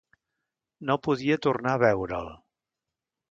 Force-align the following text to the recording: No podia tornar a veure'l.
No 0.91 0.95
podia 1.07 1.37
tornar 1.45 1.75
a 1.77 1.81
veure'l. 1.83 2.31